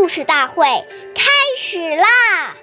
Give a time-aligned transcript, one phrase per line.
[0.00, 0.64] 故事大会
[1.14, 2.56] 开始啦！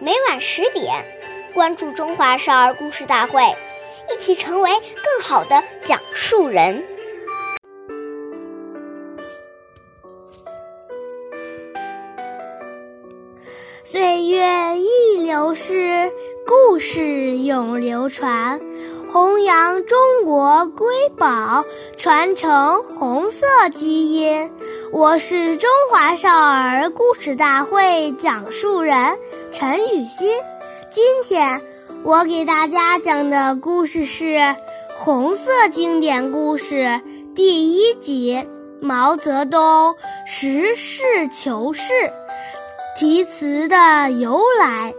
[0.00, 1.04] 每晚十点，
[1.52, 3.42] 关注《中华少儿故事大会》，
[4.10, 6.82] 一起成为更好的讲述人。
[13.84, 16.10] 岁月易流逝，
[16.46, 18.58] 故事永流传。
[19.08, 21.64] 弘扬中国瑰宝，
[21.96, 24.50] 传承红色基因。
[24.92, 29.18] 我是中华少儿故事大会讲述人
[29.52, 30.28] 陈雨欣。
[30.90, 31.62] 今天
[32.02, 34.24] 我给大家讲的故事是
[34.98, 36.74] 《红色经典故事》
[37.34, 38.44] 第一集
[38.84, 39.94] 《毛泽东
[40.26, 41.92] 实事求是》
[42.98, 44.94] 题词的由来。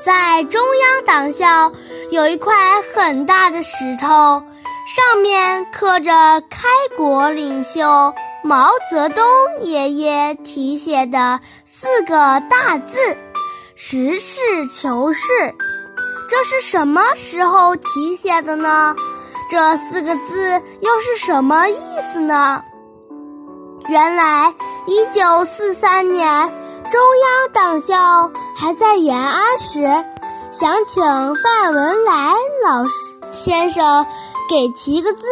[0.00, 1.72] 在中央党校
[2.12, 2.54] 有一块
[2.94, 8.12] 很大的石头，上面刻着开国领袖
[8.44, 9.24] 毛泽东
[9.62, 12.98] 爷爷题写的四个大字
[13.74, 15.32] “实事求是”。
[16.28, 18.94] 这是什么时候题写的呢？
[19.50, 22.62] 这四个字又是什么意思呢？
[23.88, 24.52] 原来，
[24.84, 26.52] 一九四三年。
[26.90, 30.04] 中央党校还在延安时，
[30.52, 31.02] 想请
[31.36, 32.84] 范文澜老
[33.32, 34.06] 先生
[34.50, 35.26] 给题个字。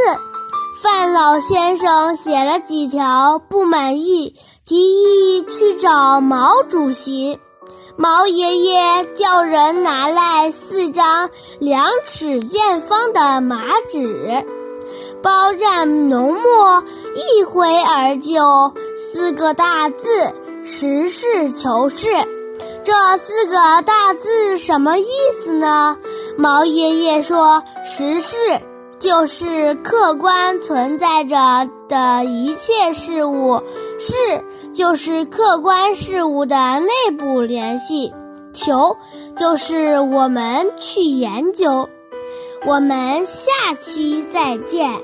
[0.82, 7.38] 范老先生写了几条不满意，提议去找毛主席。
[7.96, 13.58] 毛爷爷叫人拿来四张两尺见方的麻
[13.92, 14.42] 纸，
[15.22, 16.82] 包蘸浓墨，
[17.14, 20.32] 一挥而就，四个大字。
[20.64, 22.06] 实事求是，
[22.82, 25.96] 这四个大字什么意思呢？
[26.36, 28.36] 毛爷爷说：“实事
[28.98, 33.62] 就是客观存在着的一切事物，
[33.98, 34.14] 事
[34.72, 38.12] 就是客观事物的内部联系，
[38.54, 38.96] 求
[39.36, 41.88] 就是我们去研究。”
[42.66, 45.00] 我们下期再见。